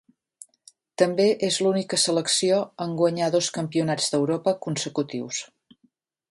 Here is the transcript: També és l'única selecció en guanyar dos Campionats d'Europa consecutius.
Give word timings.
També 1.01 1.27
és 1.47 1.59
l'única 1.65 1.99
selecció 2.05 2.57
en 2.87 2.97
guanyar 3.03 3.29
dos 3.37 3.53
Campionats 3.61 4.11
d'Europa 4.15 4.55
consecutius. 4.67 5.47